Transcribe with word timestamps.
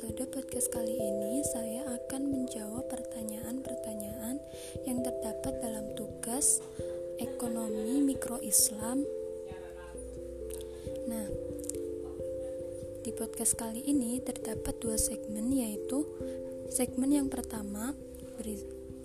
episode 0.00 0.32
podcast 0.32 0.72
kali 0.72 0.96
ini 0.96 1.44
saya 1.44 1.84
akan 1.84 2.32
menjawab 2.32 2.88
pertanyaan-pertanyaan 2.88 4.40
yang 4.88 5.04
terdapat 5.04 5.60
dalam 5.60 5.92
tugas 5.92 6.64
ekonomi 7.20 8.00
mikro 8.00 8.40
Islam. 8.40 9.04
Nah, 11.04 11.28
di 13.04 13.12
podcast 13.12 13.60
kali 13.60 13.84
ini 13.84 14.24
terdapat 14.24 14.80
dua 14.80 14.96
segmen 14.96 15.52
yaitu 15.52 16.08
segmen 16.72 17.12
yang 17.12 17.28
pertama 17.28 17.92
beri, 18.40 18.56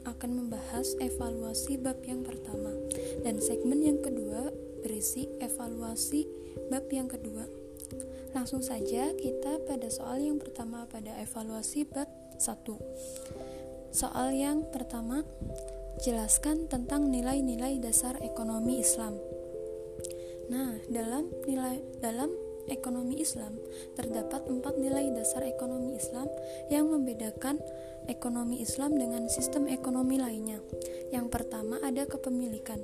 akan 0.07 0.47
membahas 0.47 0.95
evaluasi 1.03 1.75
bab 1.75 1.99
yang 2.07 2.23
pertama 2.23 2.71
dan 3.19 3.43
segmen 3.43 3.83
yang 3.83 3.99
kedua 3.99 4.47
berisi 4.79 5.27
evaluasi 5.43 6.23
bab 6.71 6.87
yang 6.87 7.11
kedua. 7.11 7.64
Langsung 8.35 8.59
saja 8.59 9.15
kita 9.15 9.63
pada 9.63 9.87
soal 9.87 10.19
yang 10.19 10.35
pertama 10.43 10.83
pada 10.91 11.15
evaluasi 11.23 11.87
bab 11.87 12.11
1. 12.35 13.95
Soal 13.95 14.35
yang 14.35 14.67
pertama, 14.75 15.23
jelaskan 16.03 16.67
tentang 16.67 17.07
nilai-nilai 17.07 17.79
dasar 17.79 18.19
ekonomi 18.19 18.83
Islam. 18.83 19.15
Nah, 20.51 20.75
dalam 20.91 21.31
nilai 21.47 21.79
dalam 22.03 22.27
ekonomi 22.67 23.23
Islam 23.23 23.55
terdapat 23.95 24.45
empat 24.51 24.75
nilai 24.83 25.15
dasar 25.15 25.47
ekonomi 25.47 25.95
Islam 25.95 26.27
yang 26.67 26.91
membedakan 26.91 27.61
ekonomi 28.11 28.61
Islam 28.61 28.99
dengan 28.99 29.31
sistem 29.31 29.71
ekonomi 29.71 30.19
lainnya. 30.19 30.59
Yang 31.13 31.27
pertama 31.31 31.79
ada 31.81 32.03
kepemilikan. 32.03 32.83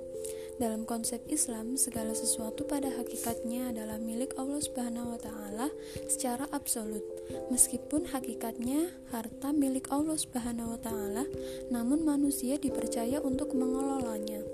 Dalam 0.62 0.86
konsep 0.86 1.26
Islam, 1.26 1.74
segala 1.74 2.14
sesuatu 2.14 2.70
pada 2.70 2.86
hakikatnya 2.94 3.74
adalah 3.74 3.98
milik 3.98 4.38
Allah 4.38 4.62
Subhanahu 4.62 5.18
wa 5.18 5.18
taala 5.18 5.74
secara 6.06 6.46
absolut. 6.54 7.02
Meskipun 7.50 8.06
hakikatnya 8.14 8.94
harta 9.10 9.58
milik 9.58 9.90
Allah 9.90 10.22
Subhanahu 10.22 10.78
wa 10.78 10.80
taala, 10.86 11.26
namun 11.74 12.06
manusia 12.06 12.62
dipercaya 12.62 13.18
untuk 13.26 13.58
mengelolanya. 13.58 14.46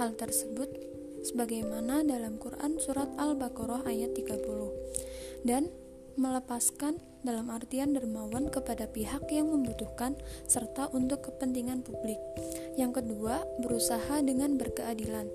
Hal 0.00 0.16
tersebut 0.16 0.72
sebagaimana 1.20 2.00
dalam 2.00 2.40
Quran 2.40 2.80
surat 2.80 3.12
Al-Baqarah 3.20 3.84
ayat 3.84 4.16
30. 4.16 5.44
Dan 5.44 5.68
melepaskan 6.18 7.00
dalam 7.22 7.54
artian 7.54 7.94
dermawan 7.94 8.50
kepada 8.50 8.90
pihak 8.90 9.30
yang 9.30 9.50
membutuhkan 9.50 10.18
serta 10.50 10.90
untuk 10.90 11.30
kepentingan 11.30 11.86
publik. 11.86 12.18
Yang 12.74 13.02
kedua, 13.02 13.46
berusaha 13.62 14.18
dengan 14.20 14.58
berkeadilan. 14.58 15.30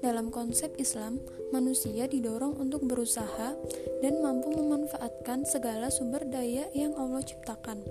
Dalam 0.00 0.30
konsep 0.30 0.76
Islam, 0.78 1.18
manusia 1.50 2.06
didorong 2.06 2.54
untuk 2.60 2.86
berusaha 2.86 3.56
dan 4.04 4.14
mampu 4.22 4.52
memanfaatkan 4.54 5.48
segala 5.48 5.90
sumber 5.90 6.22
daya 6.28 6.70
yang 6.76 6.94
Allah 6.94 7.24
ciptakan. 7.24 7.82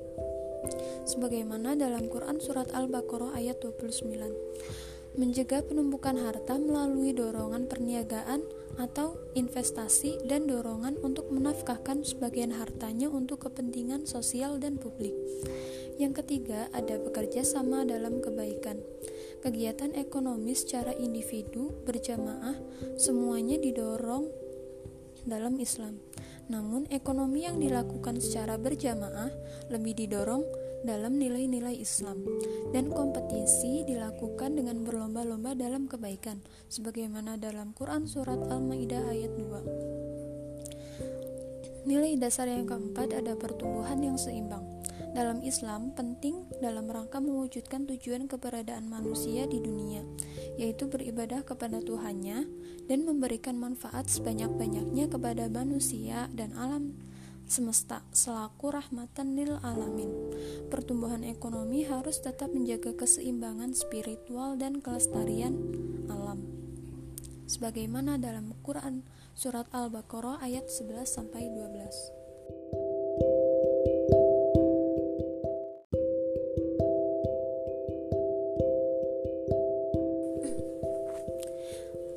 Sebagaimana 1.03 1.75
dalam 1.75 2.07
Quran 2.07 2.39
surat 2.39 2.71
Al-Baqarah 2.71 3.35
ayat 3.35 3.59
29 3.59 4.92
mencegah 5.13 5.61
penumpukan 5.61 6.17
harta 6.17 6.57
melalui 6.57 7.13
dorongan 7.13 7.69
perniagaan 7.69 8.41
atau 8.81 9.13
investasi 9.37 10.25
dan 10.25 10.49
dorongan 10.49 10.97
untuk 11.05 11.29
menafkahkan 11.29 12.01
sebagian 12.01 12.57
hartanya 12.57 13.05
untuk 13.13 13.45
kepentingan 13.45 14.09
sosial 14.09 14.57
dan 14.57 14.81
publik. 14.81 15.13
Yang 16.01 16.25
ketiga, 16.25 16.73
ada 16.73 16.97
bekerja 16.97 17.45
sama 17.45 17.85
dalam 17.85 18.17
kebaikan. 18.17 18.81
Kegiatan 19.45 19.93
ekonomi 19.93 20.57
secara 20.57 20.89
individu, 20.97 21.69
berjamaah, 21.85 22.57
semuanya 22.97 23.61
didorong 23.61 24.25
dalam 25.29 25.61
Islam. 25.61 26.01
Namun, 26.49 26.89
ekonomi 26.89 27.45
yang 27.45 27.61
dilakukan 27.61 28.17
secara 28.17 28.57
berjamaah 28.57 29.29
lebih 29.69 29.93
didorong 29.93 30.41
dalam 30.83 31.15
nilai-nilai 31.15 31.79
Islam 31.79 32.19
dan 32.75 32.91
kompetisi 32.91 33.87
dilakukan 33.87 34.59
dengan 34.59 34.83
berlomba-lomba 34.83 35.55
dalam 35.55 35.87
kebaikan 35.87 36.43
sebagaimana 36.67 37.39
dalam 37.39 37.71
Quran 37.71 38.03
surat 38.03 38.43
Al-Maidah 38.51 39.07
ayat 39.07 39.31
2. 39.39 40.03
Nilai 41.83 42.15
dasar 42.15 42.47
yang 42.47 42.63
keempat 42.63 43.11
ada 43.11 43.35
pertumbuhan 43.35 43.99
yang 43.99 44.15
seimbang. 44.15 44.63
Dalam 45.13 45.45
Islam 45.45 45.93
penting 45.93 46.49
dalam 46.57 46.89
rangka 46.89 47.21
mewujudkan 47.21 47.85
tujuan 47.85 48.25
keberadaan 48.25 48.89
manusia 48.89 49.45
di 49.45 49.61
dunia, 49.61 50.01
yaitu 50.57 50.89
beribadah 50.89 51.45
kepada 51.45 51.83
Tuhannya 51.83 52.49
dan 52.89 52.99
memberikan 53.05 53.59
manfaat 53.59 54.09
sebanyak-banyaknya 54.09 55.05
kepada 55.11 55.45
manusia 55.53 56.31
dan 56.33 56.55
alam 56.57 56.97
semesta 57.47 58.01
selaku 58.11 58.73
rahmatan 58.73 59.37
lil 59.37 59.59
alamin. 59.61 60.09
Pertumbuhan 60.67 61.21
ekonomi 61.27 61.85
harus 61.85 62.19
tetap 62.19 62.51
menjaga 62.51 62.93
keseimbangan 62.97 63.75
spiritual 63.77 64.57
dan 64.57 64.81
kelestarian 64.81 65.55
alam. 66.09 66.43
Sebagaimana 67.45 68.17
dalam 68.17 68.57
Quran 68.65 69.05
surat 69.37 69.69
Al-Baqarah 69.69 70.41
ayat 70.41 70.69
11 70.69 71.05
sampai 71.05 71.49
12. 71.49 72.23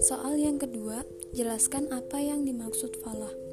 Soal 0.06 0.38
yang 0.38 0.62
kedua, 0.62 1.02
jelaskan 1.34 1.90
apa 1.90 2.22
yang 2.22 2.46
dimaksud 2.46 2.94
falah. 3.02 3.45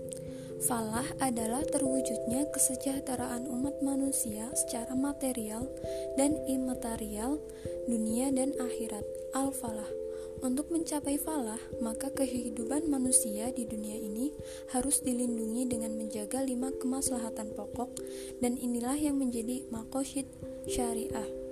Falah 0.63 1.03
adalah 1.19 1.59
terwujudnya 1.68 2.47
kesejahteraan 2.56 3.51
umat 3.51 3.84
manusia 3.84 4.47
secara 4.56 4.96
material 4.96 5.68
dan 6.16 6.40
imaterial, 6.47 7.35
dunia 7.84 8.31
dan 8.31 8.56
akhirat. 8.56 9.03
Al-falah. 9.35 9.91
Untuk 10.40 10.72
mencapai 10.72 11.19
falah, 11.19 11.59
maka 11.84 12.12
kehidupan 12.16 12.88
manusia 12.88 13.51
di 13.51 13.68
dunia 13.68 14.00
ini 14.00 14.31
harus 14.72 15.03
dilindungi 15.03 15.68
dengan 15.68 16.00
menjaga 16.00 16.44
lima 16.44 16.72
kemaslahatan 16.80 17.51
pokok 17.56 18.00
dan 18.40 18.56
inilah 18.56 18.95
yang 18.95 19.19
menjadi 19.19 19.68
makosyid 19.68 20.28
syariah. 20.68 21.42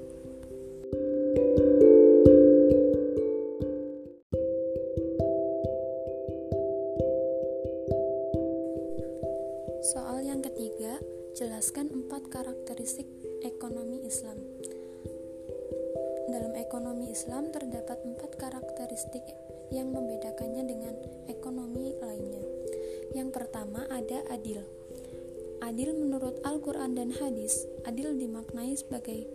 Soal 9.81 10.22
yang 10.22 10.46
ketiga, 10.46 11.02
jelaskan 11.34 11.90
empat 11.90 12.30
karakteristik 12.30 13.09
ekonomi 13.42 14.06
Islam. 14.06 14.38
Dalam 16.30 16.53
ekonomi 16.53 17.09
Islam 17.09 17.50
terdapat 17.50 17.97
empat 18.06 18.38
karakteristik 18.38 19.25
yang 19.74 19.90
membedakannya 19.90 20.69
dengan 20.69 20.94
ekonomi 21.25 21.97
lainnya. 21.97 22.46
Yang 23.18 23.34
pertama 23.34 23.90
ada 23.90 24.22
adil. 24.30 24.62
Adil 25.66 25.98
menurut 25.98 26.38
Al-Quran 26.46 26.94
dan 26.94 27.09
hadis, 27.18 27.66
adil 27.90 28.13
dimaknai 28.13 28.78
sebagai 28.78 29.25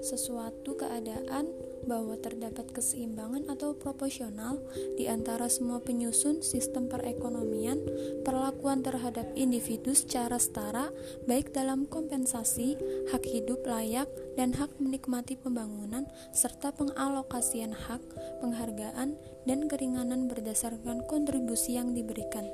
sesuatu 0.00 0.76
keadaan 0.76 1.48
bahwa 1.88 2.16
terdapat 2.20 2.68
keseimbangan 2.76 3.48
atau 3.48 3.72
proporsional 3.72 4.60
di 5.00 5.08
antara 5.08 5.48
semua 5.48 5.80
penyusun 5.80 6.44
sistem 6.44 6.92
perekonomian, 6.92 7.80
perlakuan 8.24 8.84
terhadap 8.84 9.32
individu 9.36 9.96
secara 9.96 10.36
setara, 10.36 10.92
baik 11.24 11.56
dalam 11.56 11.88
kompensasi, 11.88 12.76
hak 13.12 13.24
hidup 13.24 13.64
layak, 13.64 14.08
dan 14.36 14.52
hak 14.56 14.72
menikmati 14.80 15.36
pembangunan, 15.40 16.06
serta 16.32 16.72
pengalokasian 16.76 17.72
hak, 17.72 18.02
penghargaan, 18.44 19.16
dan 19.48 19.66
keringanan 19.66 20.28
berdasarkan 20.28 21.04
kontribusi 21.08 21.80
yang 21.80 21.96
diberikan. 21.96 22.44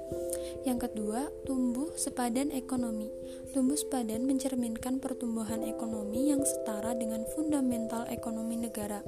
Yang 0.63 0.91
kedua, 0.91 1.31
tumbuh 1.47 1.91
sepadan 1.99 2.55
ekonomi. 2.55 3.11
Tumbuh 3.51 3.79
sepadan 3.79 4.27
mencerminkan 4.27 5.03
pertumbuhan 5.03 5.67
ekonomi 5.67 6.31
yang 6.31 6.43
setara 6.47 6.95
dengan 6.95 7.27
fundamental 7.37 8.09
ekonomi 8.09 8.57
negara, 8.57 9.05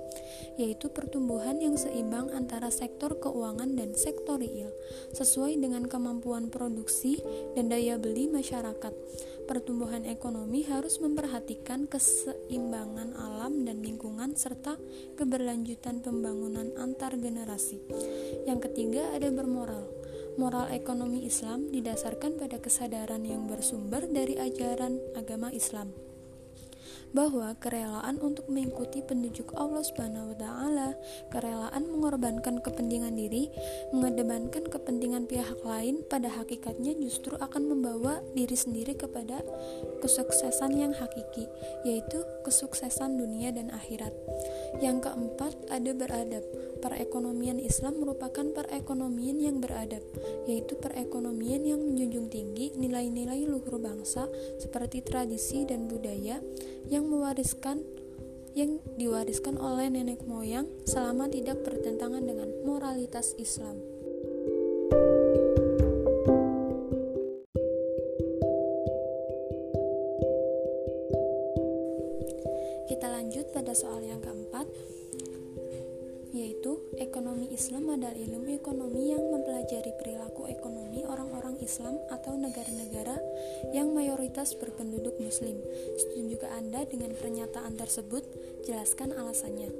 yaitu 0.61 0.93
pertumbuhan 0.93 1.57
yang 1.59 1.81
seimbang 1.81 2.29
antara 2.37 2.69
sektor 2.69 3.17
keuangan 3.17 3.73
dan 3.73 3.97
sektor 3.97 4.37
real, 4.37 4.69
sesuai 5.17 5.57
dengan 5.57 5.89
kemampuan 5.89 6.53
produksi 6.53 7.25
dan 7.57 7.73
daya 7.73 7.97
beli 7.97 8.29
masyarakat. 8.29 8.93
Pertumbuhan 9.49 10.05
ekonomi 10.05 10.61
harus 10.69 11.01
memperhatikan 11.01 11.89
keseimbangan 11.89 13.17
alam 13.17 13.65
dan 13.65 13.81
lingkungan 13.81 14.37
serta 14.37 14.77
keberlanjutan 15.17 16.05
pembangunan 16.05 16.69
antar 16.77 17.17
generasi. 17.17 17.81
Yang 18.45 18.69
ketiga 18.69 19.09
ada 19.17 19.33
bermoral. 19.33 19.89
Moral 20.37 20.69
ekonomi 20.71 21.25
Islam 21.25 21.73
didasarkan 21.73 22.39
pada 22.39 22.61
kesadaran 22.61 23.25
yang 23.25 23.49
bersumber 23.51 24.07
dari 24.07 24.37
ajaran 24.37 25.01
agama 25.17 25.49
Islam. 25.51 26.08
Bahwa 27.13 27.57
kerelaan 27.57 28.21
untuk 28.21 28.49
mengikuti 28.53 29.01
penunjuk 29.01 29.55
Allah 29.57 29.81
Subhanahu 29.85 30.35
wa 30.35 30.37
taala, 30.37 30.89
kerelaan 31.33 31.89
mengorbankan 31.89 32.61
kepentingan 32.61 33.17
diri, 33.17 33.49
mengedepankan 33.95 34.69
kepentingan 34.69 35.25
pihak 35.25 35.61
lain 35.65 36.05
pada 36.07 36.29
hakikatnya 36.29 36.93
justru 36.99 37.37
akan 37.41 37.73
membawa 37.77 38.21
diri 38.37 38.57
sendiri 38.57 38.97
kepada 38.99 39.41
kesuksesan 40.05 40.77
yang 40.77 40.93
hakiki, 40.93 41.49
yaitu 41.85 42.21
kesuksesan 42.45 43.17
dunia 43.17 43.53
dan 43.55 43.73
akhirat. 43.73 44.13
Yang 44.79 45.09
keempat, 45.09 45.53
ada 45.73 45.91
beradab. 45.95 46.45
Perekonomian 46.79 47.59
Islam 47.59 47.99
merupakan 47.99 48.47
perekonomian 48.55 49.39
yang 49.43 49.57
beradab, 49.59 50.05
yaitu 50.47 50.79
perekonomian 50.79 51.67
yang 51.67 51.81
menjunjung 51.83 52.31
tinggi 52.31 52.71
nilai-nilai 52.79 53.49
luhur 53.51 53.83
bangsa 53.83 54.31
seperti 54.63 55.03
tradisi 55.03 55.67
dan 55.67 55.91
budaya 55.91 56.39
yang 56.89 56.98
mewariskan 57.07 57.87
yang 58.59 58.83
diwariskan 58.99 59.55
oleh 59.61 59.87
nenek 59.87 60.27
moyang 60.27 60.67
selama 60.83 61.31
tidak 61.31 61.63
bertentangan 61.63 62.27
dengan 62.27 62.51
moralitas 62.67 63.39
Islam. 63.39 63.79
Yaitu 76.39 76.79
ekonomi 77.03 77.51
Islam 77.51 77.91
adalah 77.91 78.15
ilmu 78.15 78.55
ekonomi 78.55 79.11
yang 79.11 79.27
mempelajari 79.27 79.91
perilaku 79.99 80.47
ekonomi 80.47 81.03
orang-orang 81.03 81.59
Islam 81.59 81.99
atau 82.15 82.39
negara-negara 82.39 83.19
yang 83.75 83.91
mayoritas 83.91 84.55
berpenduduk 84.55 85.19
muslim. 85.19 85.59
Setuju 85.99 86.39
Anda 86.55 86.87
dengan 86.87 87.19
pernyataan 87.19 87.75
tersebut? 87.75 88.23
Jelaskan 88.63 89.11
alasannya. 89.11 89.71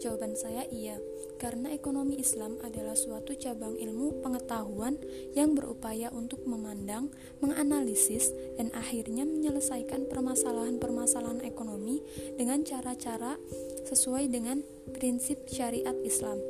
Jawaban 0.00 0.32
saya 0.32 0.64
iya, 0.72 0.96
karena 1.36 1.76
ekonomi 1.76 2.16
Islam 2.16 2.56
adalah 2.64 2.96
suatu 2.96 3.36
cabang 3.36 3.76
ilmu 3.76 4.24
pengetahuan 4.24 4.96
yang 5.36 5.52
berupaya 5.52 6.08
untuk 6.08 6.40
memandang, 6.48 7.12
menganalisis, 7.44 8.32
dan 8.56 8.72
akhirnya 8.72 9.28
menyelesaikan 9.28 10.08
permasalahan-permasalahan 10.08 11.44
ekonomi 11.44 12.00
dengan 12.40 12.64
cara-cara 12.64 13.36
sesuai 13.84 14.32
dengan 14.32 14.64
prinsip 14.96 15.44
syariat 15.52 15.96
Islam. 16.00 16.40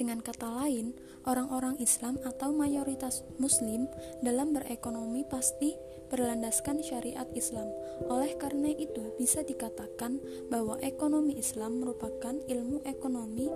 Dengan 0.00 0.24
kata 0.24 0.64
lain, 0.64 0.96
orang-orang 1.28 1.76
Islam 1.76 2.16
atau 2.24 2.56
mayoritas 2.56 3.20
Muslim 3.36 3.84
dalam 4.24 4.56
berekonomi 4.56 5.28
pasti 5.28 5.76
berlandaskan 6.10 6.82
syariat 6.82 7.30
Islam. 7.38 7.70
Oleh 8.10 8.34
karena 8.34 8.74
itu, 8.74 9.14
bisa 9.14 9.46
dikatakan 9.46 10.18
bahwa 10.50 10.76
ekonomi 10.82 11.38
Islam 11.38 11.78
merupakan 11.78 12.34
ilmu 12.50 12.82
ekonomi 12.82 13.46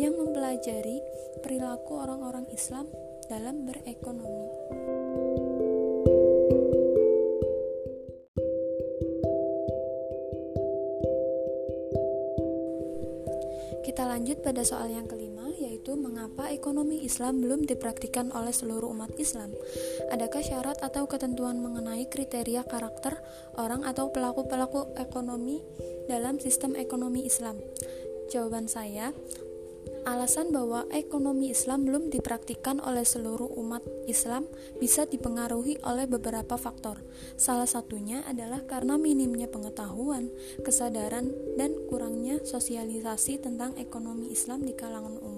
yang 0.00 0.16
mempelajari 0.16 1.04
perilaku 1.44 2.00
orang-orang 2.00 2.48
Islam 2.48 2.88
dalam 3.28 3.68
berekonomi. 3.68 4.48
Kita 13.84 14.04
lanjut 14.08 14.40
pada 14.40 14.64
soal 14.64 14.94
yang 14.94 15.04
kelima, 15.04 15.27
mengapa 16.38 16.54
ekonomi 16.54 17.02
Islam 17.02 17.42
belum 17.42 17.66
dipraktikkan 17.66 18.30
oleh 18.30 18.54
seluruh 18.54 18.94
umat 18.94 19.10
Islam. 19.18 19.50
Adakah 20.14 20.38
syarat 20.38 20.78
atau 20.78 21.10
ketentuan 21.10 21.58
mengenai 21.58 22.06
kriteria 22.06 22.62
karakter 22.62 23.18
orang 23.58 23.82
atau 23.82 24.14
pelaku-pelaku 24.14 24.94
ekonomi 25.02 25.58
dalam 26.06 26.38
sistem 26.38 26.78
ekonomi 26.78 27.26
Islam? 27.26 27.58
Jawaban 28.30 28.70
saya, 28.70 29.10
Alasan 30.06 30.56
bahwa 30.56 30.88
ekonomi 30.88 31.52
Islam 31.52 31.84
belum 31.84 32.08
dipraktikkan 32.08 32.80
oleh 32.80 33.04
seluruh 33.04 33.48
umat 33.60 33.84
Islam 34.08 34.48
bisa 34.80 35.04
dipengaruhi 35.04 35.80
oleh 35.84 36.08
beberapa 36.08 36.56
faktor. 36.56 37.04
Salah 37.36 37.68
satunya 37.68 38.24
adalah 38.24 38.64
karena 38.64 38.96
minimnya 38.96 39.52
pengetahuan, 39.52 40.32
kesadaran, 40.64 41.28
dan 41.60 41.76
kurangnya 41.92 42.40
sosialisasi 42.40 43.44
tentang 43.44 43.76
ekonomi 43.76 44.32
Islam 44.32 44.64
di 44.64 44.72
kalangan 44.72 45.20
umum. 45.20 45.37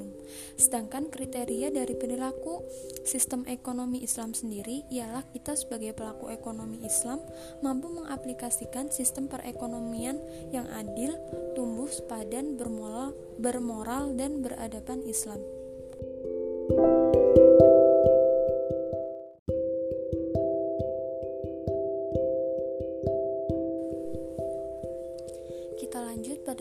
Sedangkan 0.56 1.08
kriteria 1.12 1.70
dari 1.70 1.94
perilaku 1.94 2.64
sistem 3.04 3.44
ekonomi 3.46 4.02
Islam 4.02 4.32
sendiri 4.32 4.88
ialah 4.88 5.26
kita 5.30 5.54
sebagai 5.54 5.92
pelaku 5.92 6.32
ekonomi 6.32 6.80
Islam 6.82 7.20
mampu 7.60 7.92
mengaplikasikan 7.92 8.88
sistem 8.88 9.28
perekonomian 9.28 10.18
yang 10.54 10.66
adil, 10.72 11.16
tumbuh 11.54 11.88
sepadan, 11.90 12.56
bermoral, 12.56 13.12
bermoral 13.38 14.16
dan 14.16 14.40
beradaban 14.40 15.04
Islam. 15.04 15.59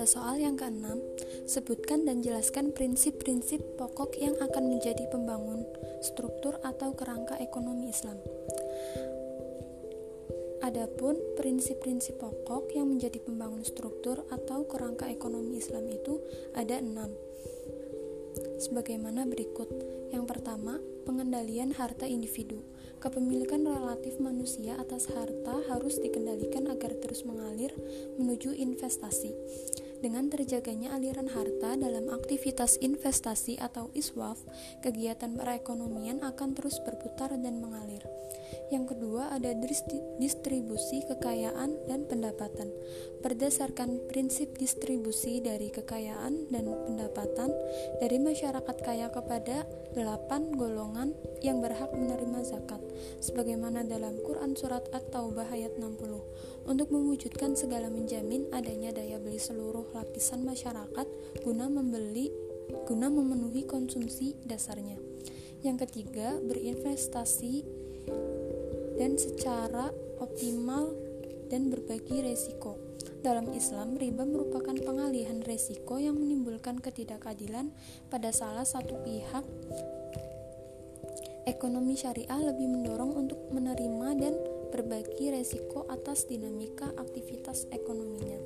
Soal 0.10 0.42
yang 0.42 0.58
keenam. 0.58 0.98
Sebutkan 1.46 2.10
dan 2.10 2.26
jelaskan 2.26 2.74
prinsip-prinsip 2.74 3.62
pokok 3.78 4.18
yang 4.18 4.34
akan 4.42 4.74
menjadi 4.74 5.06
pembangun 5.14 5.62
struktur 6.02 6.58
atau 6.66 6.98
kerangka 6.98 7.38
ekonomi 7.38 7.94
Islam. 7.94 8.18
Adapun 10.66 11.14
prinsip-prinsip 11.38 12.18
pokok 12.18 12.74
yang 12.74 12.90
menjadi 12.90 13.22
pembangun 13.22 13.62
struktur 13.62 14.26
atau 14.34 14.66
kerangka 14.66 15.06
ekonomi 15.06 15.62
Islam 15.62 15.86
itu 15.88 16.18
ada 16.58 16.82
enam. 16.82 17.14
Sebagaimana 18.60 19.30
berikut. 19.30 19.70
Yang 20.10 20.26
pertama, 20.26 20.82
pengendalian 21.06 21.72
harta 21.78 22.10
individu. 22.10 22.66
Kepemilikan 23.00 23.64
relatif 23.64 24.20
manusia 24.20 24.76
atas 24.76 25.08
harta 25.08 25.64
harus 25.72 25.96
dikendalikan 26.02 26.68
agar 26.68 26.92
terus 27.00 27.24
mengalir 27.24 27.72
menuju 28.20 28.52
investasi. 28.52 29.32
Dengan 30.00 30.32
terjaganya 30.32 30.96
aliran 30.96 31.28
harta 31.28 31.76
dalam 31.76 32.08
aktivitas 32.08 32.80
investasi 32.80 33.60
atau 33.60 33.92
iswaf, 33.92 34.40
kegiatan 34.80 35.36
perekonomian 35.36 36.24
akan 36.24 36.56
terus 36.56 36.80
berputar 36.88 37.36
dan 37.36 37.60
mengalir. 37.60 38.08
Yang 38.72 38.96
kedua 38.96 39.34
ada 39.36 39.52
distribusi 40.18 41.04
kekayaan 41.04 41.84
dan 41.92 42.08
pendapatan. 42.08 42.72
Berdasarkan 43.20 44.08
prinsip 44.08 44.56
distribusi 44.56 45.44
dari 45.44 45.68
kekayaan 45.68 46.48
dan 46.48 46.66
pendapatan 46.88 47.52
dari 48.00 48.18
masyarakat 48.24 48.78
kaya 48.80 49.12
kepada 49.12 49.68
delapan 49.92 50.54
golongan 50.56 51.12
yang 51.44 51.60
berhak 51.60 51.92
menerima 51.92 52.46
zakat, 52.48 52.80
sebagaimana 53.20 53.84
dalam 53.84 54.16
Quran 54.24 54.56
Surat 54.56 54.86
At-Taubah 54.96 55.50
ayat 55.52 55.76
60, 55.76 56.59
untuk 56.70 56.94
mewujudkan 56.94 57.58
segala 57.58 57.90
menjamin 57.90 58.46
adanya 58.54 58.94
daya 58.94 59.18
beli 59.18 59.42
seluruh 59.42 59.90
lapisan 59.98 60.46
masyarakat 60.46 61.10
guna 61.42 61.66
membeli 61.66 62.30
guna 62.86 63.10
memenuhi 63.10 63.66
konsumsi 63.66 64.38
dasarnya. 64.46 65.02
Yang 65.66 65.90
ketiga, 65.90 66.38
berinvestasi 66.38 67.66
dan 69.02 69.18
secara 69.18 69.90
optimal 70.22 70.94
dan 71.50 71.74
berbagi 71.74 72.22
resiko. 72.22 72.78
Dalam 73.20 73.52
Islam, 73.52 73.98
riba 74.00 74.24
merupakan 74.24 74.78
pengalihan 74.78 75.42
resiko 75.44 76.00
yang 76.00 76.16
menimbulkan 76.16 76.80
ketidakadilan 76.80 77.74
pada 78.08 78.30
salah 78.30 78.64
satu 78.64 78.96
pihak. 79.04 79.44
Ekonomi 81.50 81.98
syariah 81.98 82.40
lebih 82.40 82.70
mendorong 82.70 83.18
untuk 83.18 83.42
menerima 83.50 84.08
dan 84.22 84.34
berbagi 84.70 85.34
resiko 85.34 85.86
atas 85.90 86.26
dinamika 86.30 86.94
aktivitas 86.96 87.66
ekonominya. 87.74 88.40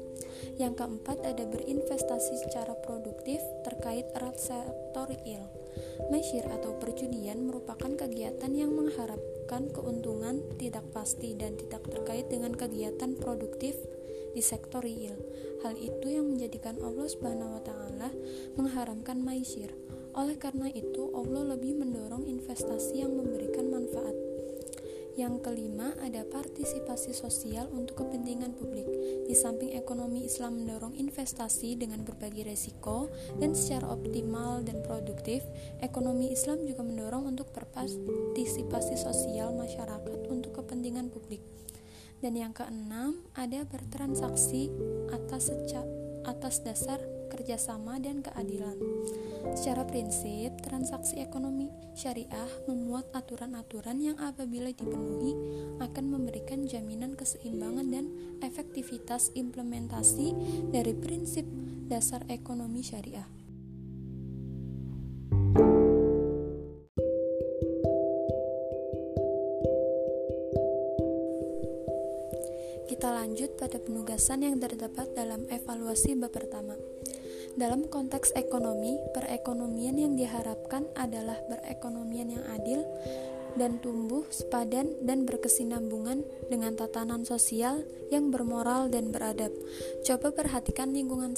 Yang 0.60 0.84
keempat 0.84 1.24
ada 1.24 1.46
berinvestasi 1.48 2.48
secara 2.48 2.76
produktif 2.84 3.40
terkait 3.64 4.08
erat 4.16 4.40
sektor 4.40 5.08
il. 5.28 5.44
Mesyir 6.10 6.46
atau 6.50 6.78
perjudian 6.78 7.48
merupakan 7.48 7.94
kegiatan 7.94 8.52
yang 8.52 8.74
mengharapkan 8.74 9.70
keuntungan 9.72 10.42
tidak 10.58 10.84
pasti 10.92 11.34
dan 11.38 11.56
tidak 11.58 11.86
terkait 11.90 12.28
dengan 12.30 12.54
kegiatan 12.54 13.16
produktif 13.18 13.78
di 14.34 14.42
sektor 14.42 14.82
real. 14.82 15.16
Hal 15.62 15.78
itu 15.78 16.10
yang 16.10 16.34
menjadikan 16.34 16.76
Allah 16.82 17.08
Subhanahu 17.08 17.56
wa 17.56 17.64
taala 17.64 18.10
mengharamkan 18.58 19.22
maisir. 19.22 19.72
Oleh 20.14 20.38
karena 20.38 20.70
itu, 20.70 21.10
Allah 21.18 21.58
lebih 21.58 21.74
mendorong 21.82 22.30
investasi 22.30 23.02
yang 23.02 23.18
memberikan 23.18 23.74
manfaat. 23.74 24.14
Yang 25.14 25.46
kelima, 25.46 25.94
ada 26.02 26.26
partisipasi 26.26 27.14
sosial 27.14 27.70
untuk 27.70 28.02
kepentingan 28.02 28.58
publik. 28.58 28.90
Di 29.30 29.38
samping 29.38 29.78
ekonomi 29.78 30.26
Islam 30.26 30.58
mendorong 30.58 30.98
investasi 30.98 31.78
dengan 31.78 32.02
berbagi 32.02 32.42
resiko 32.42 33.14
dan 33.38 33.54
secara 33.54 33.94
optimal 33.94 34.66
dan 34.66 34.82
produktif, 34.82 35.46
ekonomi 35.86 36.34
Islam 36.34 36.66
juga 36.66 36.82
mendorong 36.82 37.30
untuk 37.30 37.54
berpartisipasi 37.54 38.98
sosial 38.98 39.54
masyarakat 39.54 40.34
untuk 40.34 40.58
kepentingan 40.58 41.14
publik. 41.14 41.46
Dan 42.18 42.34
yang 42.34 42.58
keenam, 42.58 43.22
ada 43.38 43.70
bertransaksi 43.70 44.74
atas 45.14 45.54
seca, 45.54 45.86
atas 46.26 46.66
dasar 46.66 46.98
kerjasama 47.34 47.98
dan 47.98 48.22
keadilan. 48.22 48.78
Secara 49.58 49.82
prinsip, 49.90 50.54
transaksi 50.62 51.18
ekonomi 51.18 51.74
syariah 51.98 52.50
memuat 52.70 53.10
aturan-aturan 53.18 53.98
yang 53.98 54.18
apabila 54.22 54.70
dipenuhi 54.70 55.34
akan 55.82 56.06
memberikan 56.14 56.70
jaminan 56.70 57.18
keseimbangan 57.18 57.90
dan 57.90 58.06
efektivitas 58.46 59.34
implementasi 59.34 60.38
dari 60.70 60.94
prinsip 60.94 61.50
dasar 61.90 62.22
ekonomi 62.30 62.86
syariah. 62.86 63.26
Kita 72.84 73.10
lanjut 73.10 73.60
pada 73.60 73.84
penugasan 73.84 74.48
yang 74.48 74.62
terdapat 74.62 75.12
dalam 75.12 75.44
evaluasi 75.52 76.16
bab 76.16 76.32
pertama. 76.32 76.78
Dalam 77.54 77.86
konteks 77.86 78.34
ekonomi, 78.34 78.98
perekonomian 79.14 80.02
yang 80.02 80.14
diharapkan 80.18 80.90
adalah 80.98 81.38
perekonomian 81.46 82.34
yang 82.34 82.46
adil 82.50 82.82
dan 83.54 83.78
tumbuh 83.78 84.26
sepadan 84.34 84.98
dan 85.06 85.30
berkesinambungan 85.30 86.26
dengan 86.50 86.74
tatanan 86.74 87.22
sosial 87.22 87.86
yang 88.10 88.34
bermoral 88.34 88.90
dan 88.90 89.14
beradab. 89.14 89.54
Coba 90.02 90.34
perhatikan 90.34 90.94
lingkungan 90.94 91.38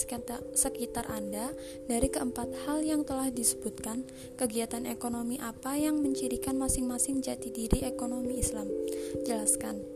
sekitar 0.55 1.05
Anda 1.11 1.51
dari 1.91 2.07
keempat 2.07 2.63
hal 2.63 2.87
yang 2.87 3.03
telah 3.03 3.27
disebutkan, 3.31 4.07
kegiatan 4.39 4.87
ekonomi 4.87 5.35
apa 5.43 5.75
yang 5.75 5.99
mencirikan 5.99 6.55
masing-masing 6.55 7.19
jati 7.19 7.51
diri 7.51 7.83
ekonomi 7.83 8.39
Islam. 8.39 8.71
Jelaskan. 9.27 9.94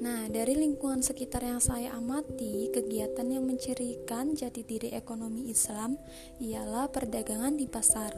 Nah, 0.00 0.32
dari 0.32 0.56
lingkungan 0.56 1.04
sekitar 1.04 1.44
yang 1.44 1.60
saya 1.60 1.92
amati, 1.92 2.72
kegiatan 2.72 3.28
yang 3.28 3.44
mencirikan 3.44 4.32
jati 4.32 4.64
diri 4.64 4.96
ekonomi 4.96 5.52
Islam 5.52 6.00
ialah 6.40 6.88
perdagangan 6.88 7.60
di 7.60 7.68
pasar. 7.68 8.16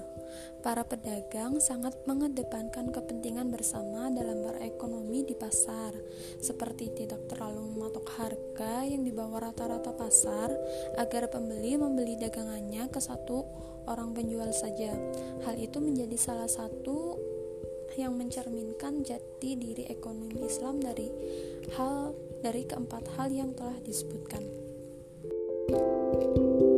Para 0.62 0.87
pedagang 0.87 1.59
sangat 1.59 1.99
mengedepankan 2.07 2.95
kepentingan 2.95 3.51
bersama 3.51 4.15
dalam 4.15 4.47
berekonomi 4.47 5.27
di 5.27 5.35
pasar, 5.35 5.91
seperti 6.39 6.95
tidak 6.95 7.27
terlalu 7.27 7.75
mematok 7.75 8.07
harga 8.15 8.87
yang 8.87 9.03
di 9.03 9.11
bawah 9.11 9.51
rata-rata 9.51 9.91
pasar 9.91 10.55
agar 11.03 11.35
pembeli 11.35 11.75
membeli 11.75 12.15
dagangannya 12.15 12.87
ke 12.95 13.03
satu 13.03 13.43
orang 13.91 14.15
penjual 14.15 14.55
saja. 14.55 14.95
Hal 15.43 15.59
itu 15.59 15.83
menjadi 15.83 16.15
salah 16.15 16.47
satu 16.47 17.32
yang 17.97 18.17
mencerminkan 18.17 19.05
jati 19.05 19.57
diri 19.57 19.89
ekonomi 19.89 20.45
Islam 20.45 20.81
dari 20.81 21.09
hal 21.77 22.17
dari 22.43 22.67
keempat 22.67 23.17
hal 23.17 23.31
yang 23.31 23.55
telah 23.55 23.79
disebutkan. 23.85 24.45
thank 26.13 26.37
you 26.37 26.72